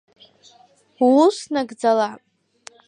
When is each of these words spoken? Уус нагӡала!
Уус 1.05 1.37
нагӡала! 1.53 2.09